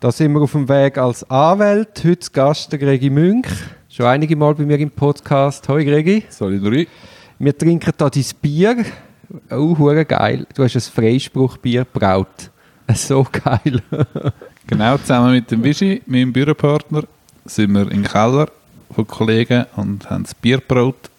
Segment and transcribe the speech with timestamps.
[0.00, 2.04] Da sind wir auf dem Weg als Anwalt.
[2.04, 3.48] Heute zu Gast der Gregi Münch.
[3.88, 5.68] Schon einige Mal bei mir im Podcast.
[5.68, 6.22] Hoi Gregi.
[6.28, 6.86] Sorry,
[7.40, 8.84] Wir trinken hier dein Bier.
[9.50, 10.46] Oh, hure geil.
[10.54, 12.52] Du hast ein Freispruchbier gebraut.
[12.94, 13.82] So geil.
[14.68, 17.02] genau, zusammen mit dem Vichy, meinem Büropartner,
[17.44, 18.48] sind wir im Keller
[18.94, 21.10] von Kollegen und haben das Bier gebraut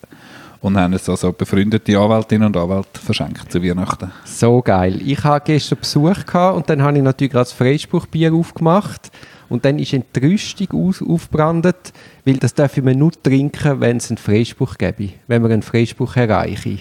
[0.61, 4.11] und haben es also befreundete Anwältinnen und Anwälte verschenkt zu Weihnachten.
[4.25, 5.01] So geil.
[5.05, 9.11] Ich hatte gestern Besuch gehabt und dann habe ich natürlich gerade das Freispruchbier aufgemacht
[9.47, 11.93] und dann ist Entrüstung aus, aufgebrannt,
[12.25, 16.15] weil das darf man nur trinken, wenn es einen Freispruch gäbe, wenn man einen Freispruch
[16.15, 16.79] erreiche.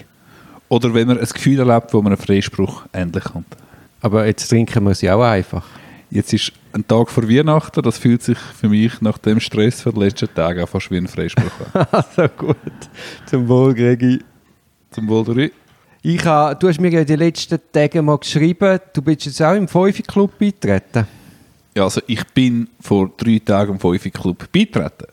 [0.67, 3.57] Oder wenn man ein Gefühl erlebt, wo man einen Freispruch endlich kommt.
[4.01, 5.65] Aber jetzt trinken wir sie auch einfach.
[6.11, 9.93] Jetzt ist ein Tag vor Weihnachten, das fühlt sich für mich nach dem Stress der
[9.93, 11.87] letzten Tage fast wie ein Freispruch an.
[11.91, 12.55] also gut.
[13.27, 14.19] Zum Wohl, Gregi.
[14.89, 15.51] Zum Wohl, Dori.
[16.01, 19.53] Ich ha, du hast mir ja die letzten Tage mal geschrieben, du bist jetzt auch
[19.53, 21.05] im Fünfi-Club beitreten.
[21.75, 25.07] Ja, also ich bin vor drei Tagen im Fünfi-Club beitreten.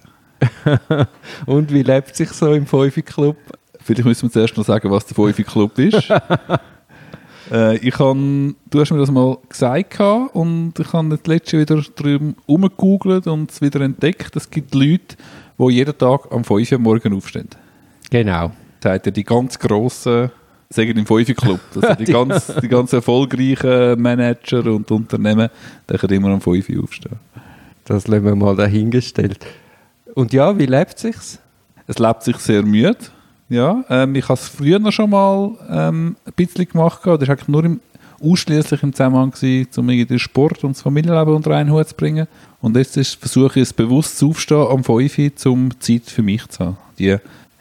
[1.46, 3.36] Und wie lebt sich so im Fünfi-Club?
[3.80, 6.08] Vielleicht müssen wir zuerst noch sagen, was der Fünfi-Club ist.
[7.50, 10.00] Äh, ich han, du hast mir das mal gesagt
[10.34, 14.34] und ich habe das letzte wieder drum umgegoogelt und es wieder entdeckt.
[14.36, 15.16] Es gibt Leute,
[15.58, 17.48] die jeden Tag am 5 Uhr morgen aufstehen.
[18.10, 18.52] Genau.
[18.80, 20.30] Das heißt ja die ganz grossen,
[20.70, 25.48] sagen im 5 Club, also die, ganz, die ganz erfolgreichen Manager und Unternehmen,
[25.88, 27.16] die können immer am 5 Uhr aufstehen.
[27.84, 29.38] Das lassen wir mal dahingestellt.
[30.14, 31.16] Und ja, wie lebt es sich?
[31.86, 32.96] Es lebt sich sehr müde.
[33.48, 37.00] Ja, ähm, ich habe es früher noch schon mal ähm, ein bisschen gemacht.
[37.04, 37.80] Das war eigentlich nur im,
[38.20, 42.26] ausschließlich im Zusammenhang, gewesen, um den Sport und das Familienleben unter einen Hut zu bringen.
[42.60, 46.46] Und jetzt versuche ich es bewusst zu aufstehen am 5 Uhr, um Zeit für mich
[46.48, 46.78] zu haben.
[46.98, 47.16] Die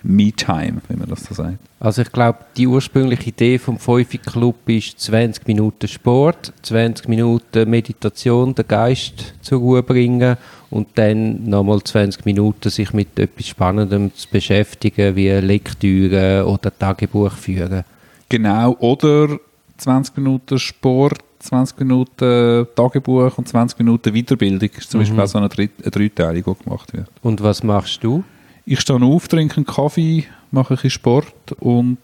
[0.05, 1.57] Me-Time, wie man das so sagt.
[1.79, 7.69] Also ich glaube, die ursprüngliche Idee vom 5 Club ist 20 Minuten Sport, 20 Minuten
[7.69, 10.37] Meditation, den Geist zur Ruhe bringen
[10.69, 17.31] und dann nochmal 20 Minuten sich mit etwas Spannendem zu beschäftigen, wie Lektüre oder Tagebuch
[17.31, 17.83] führen.
[18.29, 19.39] Genau, oder
[19.77, 24.69] 20 Minuten Sport, 20 Minuten Tagebuch und 20 Minuten Weiterbildung.
[24.69, 25.03] Das ist zum mhm.
[25.03, 27.07] Beispiel auch so eine, eine Dreiteilung, die gemacht wird.
[27.21, 28.23] Und was machst du?
[28.65, 31.99] Ich stehe auf, trinke einen Kaffee, mache ein bisschen Sport und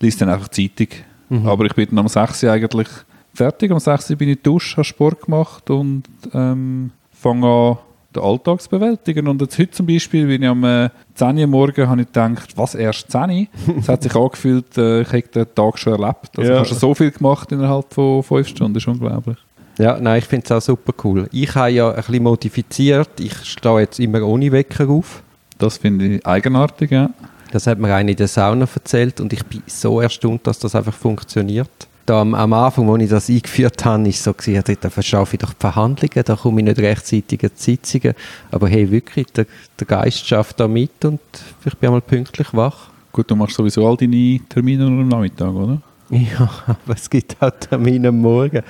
[0.00, 0.88] lese dann einfach Zeitung.
[1.30, 1.46] Mhm.
[1.46, 2.88] Aber ich bin dann am 6 Uhr eigentlich
[3.34, 3.70] fertig.
[3.70, 6.04] Am 6 Uhr bin ich dusch, habe Sport gemacht und
[6.34, 7.78] ähm, fange an,
[8.14, 9.26] den Alltag zu bewältigen.
[9.26, 12.56] Und jetzt heute zum Beispiel, bin ich am äh, 10 Uhr morgen, habe ich gedacht,
[12.56, 13.76] was, erst 10 Uhr?
[13.80, 16.30] Es hat sich angefühlt, äh, ich hätte den Tag schon erlebt.
[16.36, 16.48] Also ja.
[16.50, 19.38] ich habe schon so viel gemacht innerhalb von 5 Stunden, das ist unglaublich.
[19.78, 21.28] Ja, nein, ich finde es auch super cool.
[21.32, 23.10] Ich habe ja ein bisschen modifiziert.
[23.20, 25.22] Ich stehe jetzt immer ohne Wecker auf.
[25.58, 27.10] Das finde ich eigenartig, ja.
[27.52, 30.74] Das hat mir einer in der Sauna erzählt und ich bin so erstaunt, dass das
[30.74, 31.70] einfach funktioniert.
[32.04, 35.40] Da am, am Anfang, als ich das eingeführt habe, ist so gewesen, da verschaffe ich
[35.40, 38.14] doch die Verhandlungen, da komme ich nicht rechtzeitig in die Sitzungen.
[38.50, 39.46] Aber hey, wirklich, der,
[39.78, 41.20] der Geist schafft da mit und
[41.64, 42.90] ich bin einmal pünktlich wach.
[43.10, 45.80] Gut, du machst sowieso all deine Termine nur am Nachmittag, oder?
[46.10, 48.62] Ja, aber es gibt auch Termine am Morgen.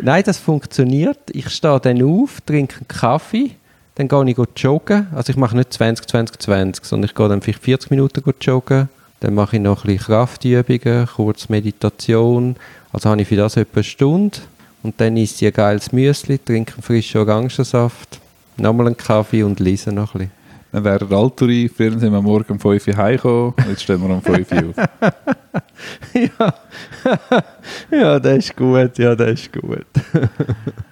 [0.00, 1.18] Nein, das funktioniert.
[1.32, 3.52] Ich stehe dann auf, trinke einen Kaffee,
[3.94, 5.06] dann gehe ich joggen.
[5.14, 8.88] Also ich mache nicht 20, 20, 20, sondern ich gehe dann vielleicht 40 Minuten joggen.
[9.20, 12.56] Dann mache ich noch ein bisschen Kraftübungen, kurz Meditation.
[12.92, 14.38] Also habe ich für das etwa eine Stunde.
[14.82, 18.20] Und dann esse ich ein geiles Müsli, trinke einen frischen Orangensaft,
[18.58, 20.44] nochmal einen Kaffee und lese noch ein bisschen.
[20.72, 24.14] Dann wäre der Alturi, früher sind wir morgen um 5 Uhr heimgekommen, jetzt stehen wir
[24.14, 24.88] um 5 Uhr auf.
[26.14, 26.54] ja.
[27.90, 29.86] ja, das ist gut, ja, das ist gut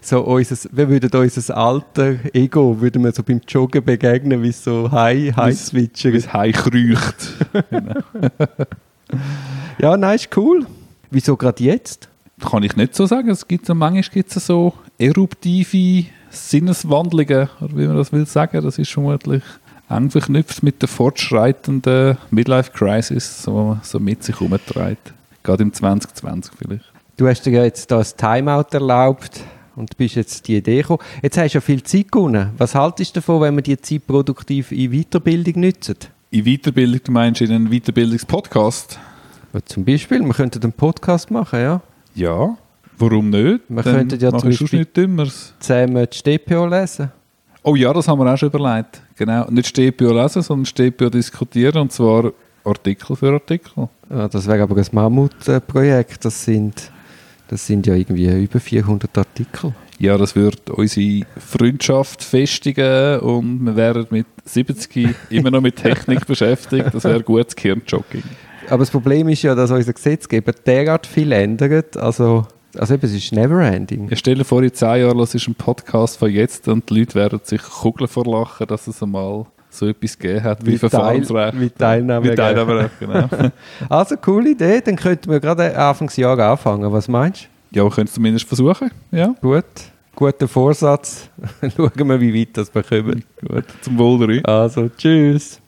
[0.00, 4.90] so unser, wir würden unser alter Ego würden wir so beim Joggen begegnen, wie so
[4.90, 6.12] Hai, Hai zwitschern.
[6.12, 7.34] Wie es Hai kreucht.
[9.78, 10.66] ja, nein, ist cool.
[11.10, 12.08] Wieso gerade jetzt?
[12.40, 13.30] Kann ich nicht so sagen.
[13.30, 18.62] Es gibt, manchmal gibt es so eruptive Sinneswandlungen, oder wie man das will sagen.
[18.62, 19.42] Das ist vermutlich
[19.88, 25.14] eng verknüpft mit der fortschreitenden Midlife-Crisis, so, so mit sich herumtreibt.
[25.42, 26.92] Gerade im 2020 vielleicht.
[27.18, 29.40] Du hast dir jetzt das Timeout erlaubt
[29.74, 31.00] und bist jetzt die Idee gekommen.
[31.20, 32.50] Jetzt hast du ja viel Zeit gewonnen.
[32.58, 35.96] Was haltest du davon, wenn wir die Zeit produktiv in Weiterbildung nutzen?
[36.30, 39.00] In Weiterbildung, du meinst in einem Weiterbildungspodcast?
[39.52, 41.80] Ja, zum Beispiel, wir könnten einen Podcast machen, ja.
[42.14, 42.56] Ja,
[42.96, 43.62] warum nicht?
[43.68, 44.86] Wir Dann könnten ja zum Beispiel
[45.58, 47.10] zusammen die StPO lesen.
[47.64, 49.02] Oh ja, das haben wir auch schon überlegt.
[49.16, 52.30] Genau, nicht StPO lesen, sondern StPO diskutieren und zwar
[52.62, 53.88] Artikel für Artikel.
[54.08, 56.24] Ja, das wäre aber ein Mammutprojekt.
[56.24, 56.92] Das sind
[57.48, 59.74] das sind ja irgendwie über 400 Artikel.
[59.98, 66.26] Ja, das wird unsere Freundschaft festigen und wir wären mit 70 immer noch mit Technik
[66.26, 66.86] beschäftigt.
[66.92, 68.22] Das wäre gutes Kirnjogging.
[68.68, 71.96] Aber das Problem ist ja, dass unser Gesetzgeber derart viel ändert.
[71.96, 72.46] Also
[72.76, 74.08] Also eben, es ist never ending.
[74.10, 77.14] Ich stelle vor, in zehn Jahren hörst du einen Podcast von jetzt und die Leute
[77.14, 81.52] werden sich kugeln vor Lachen, dass es einmal so etwas gegeben hat wie Verfahrensrecht.
[81.52, 82.30] Teil- mit Teilnahmerecht.
[82.30, 83.28] Mit Teilnahmerecht, genau.
[83.88, 84.80] Also, coole Idee.
[84.80, 86.90] Dann könnten wir gerade Anfangsjahr anfangen.
[86.92, 88.90] Was meinst ja, wir können es zumindest versuchen.
[89.10, 89.34] Ja, du?
[89.50, 89.64] Gut.
[90.16, 91.28] Guter Vorsatz.
[91.76, 93.22] Schauen wir, wie weit das wir kommen.
[93.46, 93.64] gut.
[93.82, 94.44] Zum Wohl rein.
[94.44, 95.60] Also, tschüss.